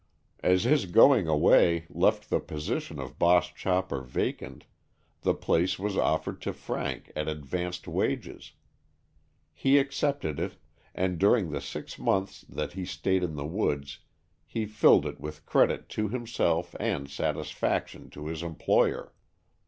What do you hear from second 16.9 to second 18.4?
satis faction to